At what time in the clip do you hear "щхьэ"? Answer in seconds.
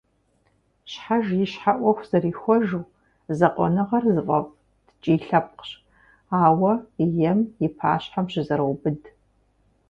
1.51-1.73